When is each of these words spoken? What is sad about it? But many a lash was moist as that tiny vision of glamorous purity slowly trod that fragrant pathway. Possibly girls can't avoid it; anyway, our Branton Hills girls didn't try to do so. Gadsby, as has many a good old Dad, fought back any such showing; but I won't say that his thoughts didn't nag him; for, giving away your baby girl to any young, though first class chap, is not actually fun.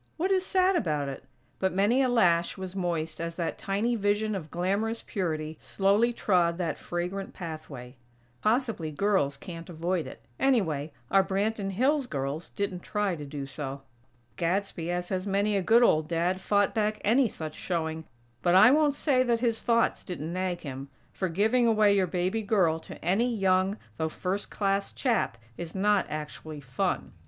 What 0.17 0.31
is 0.31 0.43
sad 0.43 0.75
about 0.75 1.09
it? 1.09 1.25
But 1.59 1.73
many 1.75 2.01
a 2.01 2.09
lash 2.09 2.57
was 2.57 2.75
moist 2.75 3.21
as 3.21 3.35
that 3.35 3.59
tiny 3.59 3.95
vision 3.95 4.33
of 4.33 4.49
glamorous 4.49 5.03
purity 5.05 5.57
slowly 5.59 6.11
trod 6.11 6.57
that 6.57 6.79
fragrant 6.79 7.35
pathway. 7.35 7.97
Possibly 8.41 8.89
girls 8.89 9.37
can't 9.37 9.69
avoid 9.69 10.07
it; 10.07 10.23
anyway, 10.39 10.91
our 11.11 11.23
Branton 11.23 11.69
Hills 11.73 12.07
girls 12.07 12.49
didn't 12.49 12.79
try 12.79 13.15
to 13.15 13.25
do 13.27 13.45
so. 13.45 13.83
Gadsby, 14.37 14.89
as 14.89 15.09
has 15.09 15.27
many 15.27 15.55
a 15.55 15.61
good 15.61 15.83
old 15.83 16.07
Dad, 16.07 16.41
fought 16.41 16.73
back 16.73 16.99
any 17.03 17.27
such 17.27 17.53
showing; 17.53 18.03
but 18.41 18.55
I 18.55 18.71
won't 18.71 18.95
say 18.95 19.21
that 19.21 19.39
his 19.41 19.61
thoughts 19.61 20.03
didn't 20.03 20.33
nag 20.33 20.61
him; 20.61 20.89
for, 21.13 21.29
giving 21.29 21.67
away 21.67 21.95
your 21.95 22.07
baby 22.07 22.41
girl 22.41 22.79
to 22.79 22.97
any 23.05 23.31
young, 23.35 23.77
though 23.97 24.09
first 24.09 24.49
class 24.49 24.93
chap, 24.93 25.37
is 25.59 25.75
not 25.75 26.07
actually 26.09 26.59
fun. 26.59 27.11